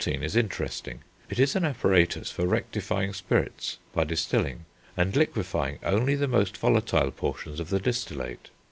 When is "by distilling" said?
3.93-4.65